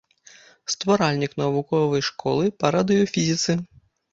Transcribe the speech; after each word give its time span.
Стваральнік 0.73 1.35
навуковай 1.43 2.05
школы 2.09 2.45
па 2.63 2.75
радыёфізіцы. 2.79 3.61